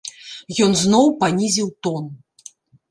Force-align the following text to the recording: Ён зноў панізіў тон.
Ён 0.67 0.71
зноў 0.83 1.05
панізіў 1.21 1.67
тон. 1.87 2.13